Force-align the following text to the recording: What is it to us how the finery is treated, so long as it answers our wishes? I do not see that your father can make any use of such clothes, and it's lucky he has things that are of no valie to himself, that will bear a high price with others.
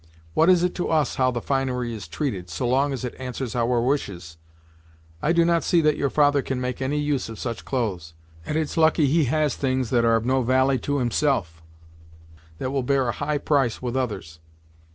What 0.33 0.49
is 0.49 0.63
it 0.63 0.73
to 0.81 0.89
us 0.89 1.17
how 1.17 1.29
the 1.29 1.43
finery 1.43 1.93
is 1.93 2.07
treated, 2.07 2.49
so 2.49 2.67
long 2.67 2.91
as 2.91 3.05
it 3.05 3.13
answers 3.19 3.55
our 3.55 3.79
wishes? 3.79 4.37
I 5.21 5.31
do 5.31 5.45
not 5.45 5.63
see 5.63 5.79
that 5.81 5.95
your 5.95 6.09
father 6.09 6.41
can 6.41 6.59
make 6.59 6.81
any 6.81 6.97
use 6.97 7.29
of 7.29 7.37
such 7.37 7.65
clothes, 7.65 8.15
and 8.43 8.57
it's 8.57 8.77
lucky 8.77 9.05
he 9.05 9.25
has 9.25 9.55
things 9.55 9.91
that 9.91 10.03
are 10.03 10.15
of 10.15 10.25
no 10.25 10.41
valie 10.41 10.79
to 10.89 10.97
himself, 10.97 11.61
that 12.57 12.71
will 12.71 12.81
bear 12.81 13.09
a 13.09 13.19
high 13.21 13.37
price 13.37 13.79
with 13.79 13.95
others. 13.95 14.39